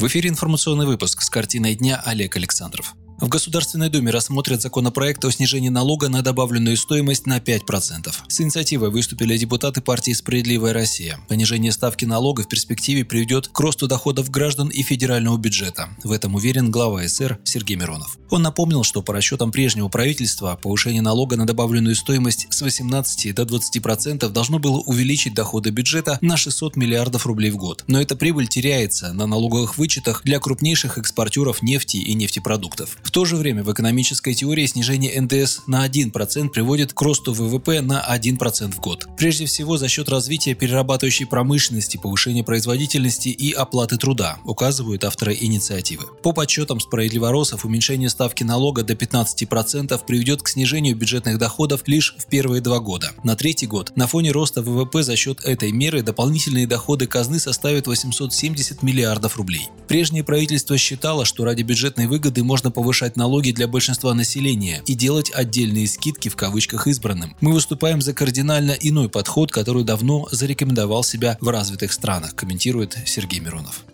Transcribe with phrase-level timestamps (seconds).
[0.00, 2.94] В эфире информационный выпуск с картиной дня Олег Александров.
[3.20, 8.10] В Государственной Думе рассмотрят законопроект о снижении налога на добавленную стоимость на 5%.
[8.28, 11.20] С инициативой выступили депутаты партии «Справедливая Россия».
[11.28, 15.90] Понижение ставки налога в перспективе приведет к росту доходов граждан и федерального бюджета.
[16.02, 18.16] В этом уверен глава СР Сергей Миронов.
[18.30, 23.42] Он напомнил, что по расчетам прежнего правительства повышение налога на добавленную стоимость с 18 до
[23.42, 27.84] 20% должно было увеличить доходы бюджета на 600 миллиардов рублей в год.
[27.86, 32.96] Но эта прибыль теряется на налоговых вычетах для крупнейших экспортеров нефти и нефтепродуктов.
[33.10, 37.80] В то же время в экономической теории снижение НДС на 1% приводит к росту ВВП
[37.80, 39.08] на 1% в год.
[39.16, 46.04] Прежде всего за счет развития перерабатывающей промышленности, повышения производительности и оплаты труда, указывают авторы инициативы.
[46.22, 52.26] По подсчетам справедливоросов, уменьшение ставки налога до 15% приведет к снижению бюджетных доходов лишь в
[52.26, 53.10] первые два года.
[53.24, 57.88] На третий год на фоне роста ВВП за счет этой меры дополнительные доходы казны составят
[57.88, 59.68] 870 миллиардов рублей.
[59.88, 64.94] Прежнее правительство считало, что ради бюджетной выгоды можно повышать повышать налоги для большинства населения и
[64.94, 67.34] делать отдельные скидки в кавычках избранным.
[67.40, 73.40] Мы выступаем за кардинально иной подход, который давно зарекомендовал себя в развитых странах, комментирует Сергей
[73.40, 73.84] Миронов.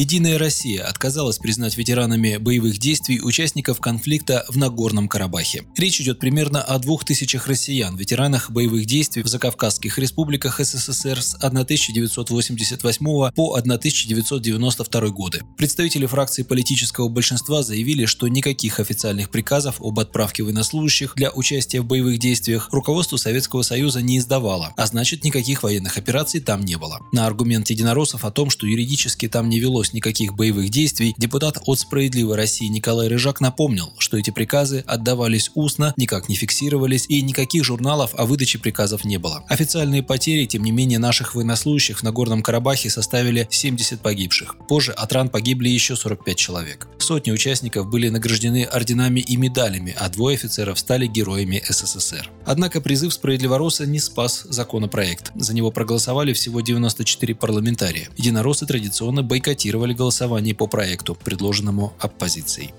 [0.00, 5.64] Единая Россия отказалась признать ветеранами боевых действий участников конфликта в Нагорном Карабахе.
[5.76, 11.34] Речь идет примерно о двух тысячах россиян, ветеранах боевых действий в закавказских республиках СССР с
[11.34, 15.42] 1988 по 1992 годы.
[15.58, 21.84] Представители фракции политического большинства заявили, что никаких официальных приказов об отправке военнослужащих для участия в
[21.84, 27.00] боевых действиях руководство Советского Союза не издавало, а значит никаких военных операций там не было.
[27.12, 31.78] На аргумент единороссов о том, что юридически там не велось никаких боевых действий, депутат от
[31.78, 37.64] «Справедливой России» Николай Рыжак напомнил, что эти приказы отдавались устно, никак не фиксировались и никаких
[37.64, 39.44] журналов о выдаче приказов не было.
[39.48, 44.56] Официальные потери, тем не менее, наших военнослужащих в Нагорном Карабахе составили 70 погибших.
[44.68, 46.88] Позже от ран погибли еще 45 человек.
[46.98, 52.30] Сотни участников были награждены орденами и медалями, а двое офицеров стали героями СССР.
[52.44, 55.32] Однако призыв «Справедливороса» не спас законопроект.
[55.34, 58.08] За него проголосовали всего 94 парламентария.
[58.16, 62.74] Единороссы традиционно бойкотировали инициировали голосование по проекту, предложенному оппозицией.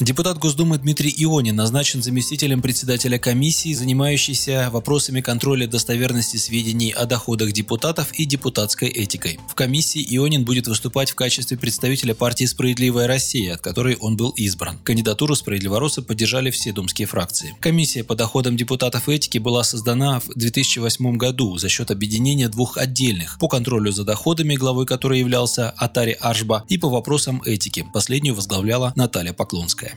[0.00, 7.50] Депутат Госдумы Дмитрий Ионин назначен заместителем председателя комиссии, занимающейся вопросами контроля достоверности сведений о доходах
[7.50, 9.40] депутатов и депутатской этикой.
[9.48, 14.30] В комиссии Ионин будет выступать в качестве представителя партии «Справедливая Россия», от которой он был
[14.30, 14.78] избран.
[14.84, 17.56] Кандидатуру «Справедливороса» поддержали все думские фракции.
[17.58, 22.78] Комиссия по доходам депутатов и этики была создана в 2008 году за счет объединения двух
[22.78, 27.84] отдельных по контролю за доходами, главой которой являлся Атари Аршба, и по вопросам этики.
[27.92, 29.87] Последнюю возглавляла Наталья Поклонская.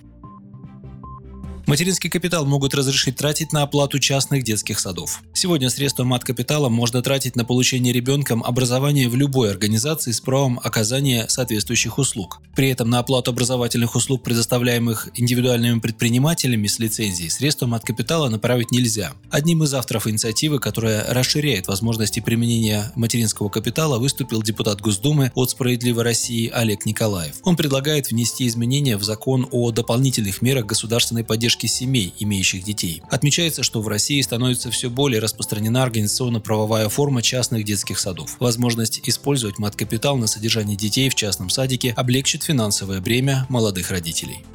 [1.67, 5.21] Материнский капитал могут разрешить тратить на оплату частных детских садов.
[5.33, 11.27] Сегодня средства мат-капитала можно тратить на получение ребенком образования в любой организации с правом оказания
[11.29, 12.41] соответствующих услуг.
[12.55, 19.13] При этом на оплату образовательных услуг, предоставляемых индивидуальными предпринимателями с лицензией, средства мат-капитала направить нельзя.
[19.29, 26.03] Одним из авторов инициативы, которая расширяет возможности применения материнского капитала, выступил депутат Госдумы от «Справедливой
[26.03, 27.35] России» Олег Николаев.
[27.43, 33.01] Он предлагает внести изменения в закон о дополнительных мерах государственной поддержки поддержки семей, имеющих детей.
[33.09, 38.37] Отмечается, что в России становится все более распространена организационно-правовая форма частных детских садов.
[38.39, 44.45] Возможность использовать мат-капитал на содержание детей в частном садике облегчит финансовое бремя молодых родителей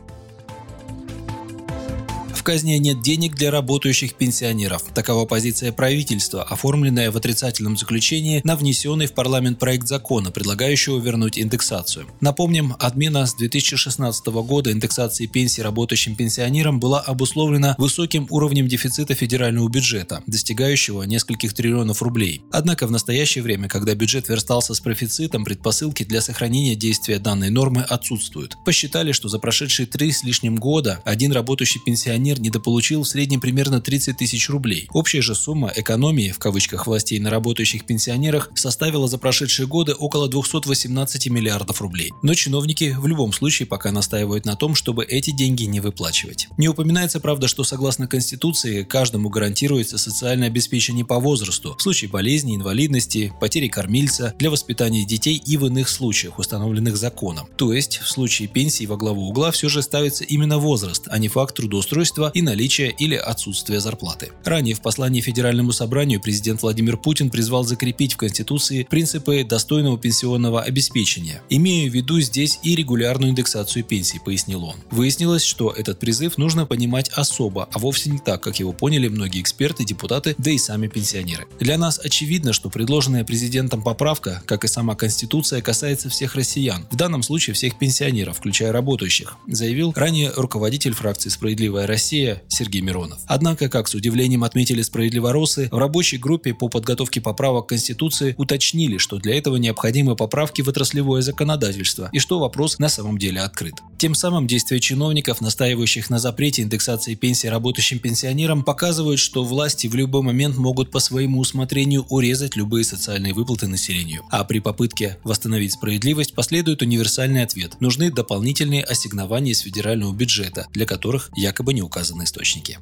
[2.47, 4.85] казне нет денег для работающих пенсионеров.
[4.95, 11.41] Такова позиция правительства, оформленная в отрицательном заключении на внесенный в парламент проект закона, предлагающего вернуть
[11.41, 12.07] индексацию.
[12.21, 19.69] Напомним, отмена с 2016 года индексации пенсий работающим пенсионерам была обусловлена высоким уровнем дефицита федерального
[19.69, 22.43] бюджета, достигающего нескольких триллионов рублей.
[22.53, 27.81] Однако в настоящее время, когда бюджет верстался с профицитом, предпосылки для сохранения действия данной нормы
[27.81, 28.57] отсутствуют.
[28.65, 33.41] Посчитали, что за прошедшие три с лишним года один работающий пенсионер пенсионер недополучил в среднем
[33.41, 34.89] примерно 30 тысяч рублей.
[34.93, 40.29] Общая же сумма экономии, в кавычках, властей на работающих пенсионерах составила за прошедшие годы около
[40.29, 42.13] 218 миллиардов рублей.
[42.23, 46.49] Но чиновники в любом случае пока настаивают на том, чтобы эти деньги не выплачивать.
[46.59, 52.57] Не упоминается, правда, что согласно Конституции каждому гарантируется социальное обеспечение по возрасту в случае болезни,
[52.57, 57.47] инвалидности, потери кормильца, для воспитания детей и в иных случаях, установленных законом.
[57.57, 61.29] То есть в случае пенсии во главу угла все же ставится именно возраст, а не
[61.29, 64.31] факт трудоустройства отчетного и наличия или отсутствия зарплаты.
[64.45, 70.63] Ранее в послании Федеральному собранию президент Владимир Путин призвал закрепить в Конституции принципы достойного пенсионного
[70.63, 74.77] обеспечения, имея в виду здесь и регулярную индексацию пенсий, пояснил он.
[74.91, 79.41] Выяснилось, что этот призыв нужно понимать особо, а вовсе не так, как его поняли многие
[79.41, 81.47] эксперты, депутаты, да и сами пенсионеры.
[81.61, 86.97] Для нас очевидно, что предложенная президентом поправка, как и сама Конституция, касается всех россиян, в
[86.97, 92.16] данном случае всех пенсионеров, включая работающих, заявил ранее руководитель фракции «Справедливая Россия»
[92.49, 93.19] Сергей Миронов.
[93.27, 98.99] Однако, как с удивлением отметили справедливоросы, в рабочей группе по подготовке поправок к Конституции уточнили,
[98.99, 103.75] что для этого необходимы поправки в отраслевое законодательство и что вопрос на самом деле открыт.
[103.99, 109.95] Тем самым действия чиновников, настаивающих на запрете индексации пенсий работающим пенсионерам, показывают, что власти в
[109.95, 114.23] любой момент могут по своему усмотрению урезать любые социальные выплаты населению.
[114.31, 117.81] А при попытке восстановить справедливость последует универсальный ответ.
[117.81, 122.79] Нужны дополнительные ассигнования из федерального бюджета, для которых якобы не указаны источники.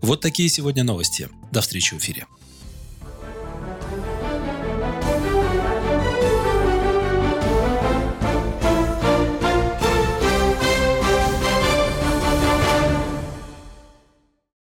[0.00, 1.28] Вот такие сегодня новости.
[1.52, 2.26] До встречи в эфире.